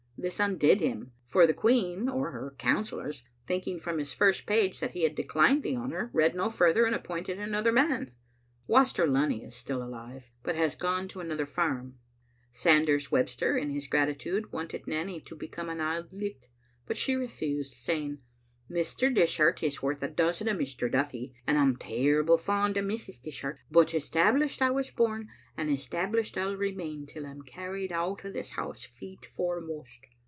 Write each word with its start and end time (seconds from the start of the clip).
This 0.23 0.39
undid 0.39 0.81
him, 0.81 1.13
for 1.25 1.47
the 1.47 1.51
Queen, 1.55 2.07
or 2.07 2.29
her 2.29 2.53
councillors, 2.59 3.23
thinking 3.47 3.79
from 3.79 3.97
his 3.97 4.13
first 4.13 4.45
page 4.45 4.79
that 4.79 4.91
he 4.91 5.01
had 5.01 5.15
declined 5.15 5.63
the 5.63 5.75
honor, 5.75 6.11
read 6.13 6.35
no 6.35 6.47
further, 6.51 6.85
and 6.85 6.93
appointed 6.93 7.39
another 7.39 7.71
man. 7.71 8.11
Waster 8.67 9.07
Lunny 9.07 9.43
is 9.43 9.55
still 9.55 9.81
alive, 9.81 10.29
but 10.43 10.55
has 10.55 10.75
gone 10.75 11.07
to 11.07 11.21
another 11.21 11.47
farm. 11.47 11.97
Sanders 12.51 13.11
Webster, 13.11 13.57
in 13.57 13.71
his 13.71 13.87
gratitude, 13.87 14.51
wanted 14.53 14.85
Nanny 14.85 15.19
to 15.21 15.35
become 15.35 15.69
an 15.69 15.81
Auld 15.81 16.13
Licht, 16.13 16.49
but 16.85 16.97
she 16.97 17.15
refused, 17.15 17.73
saying," 17.73 18.19
Mr. 18.71 19.13
Dishart 19.13 19.61
is 19.63 19.81
worth 19.81 20.01
a 20.01 20.07
dozen 20.07 20.47
o' 20.47 20.53
Mr. 20.53 20.89
Duthie, 20.89 21.33
and 21.45 21.57
I'm 21.57 21.75
terrible 21.75 22.37
fond 22.37 22.77
o' 22.77 22.81
Mrs. 22.81 23.21
Dishart, 23.21 23.57
but 23.69 23.93
Established 23.93 24.61
I 24.61 24.69
was 24.69 24.89
bom 24.91 25.27
and 25.57 25.69
Established 25.69 26.37
I'll 26.37 26.55
remain 26.55 27.05
till 27.05 27.25
I'm 27.25 27.41
carried 27.41 27.91
out 27.91 28.23
o' 28.23 28.31
this 28.31 28.51
house 28.51 28.85
feet 28.85 29.25
foremost." 29.25 30.07